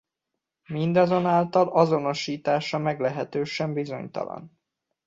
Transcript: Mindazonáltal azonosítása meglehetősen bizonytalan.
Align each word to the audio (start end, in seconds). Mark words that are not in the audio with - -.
Mindazonáltal 0.67 1.67
azonosítása 1.67 2.77
meglehetősen 2.77 3.73
bizonytalan. 3.73 4.59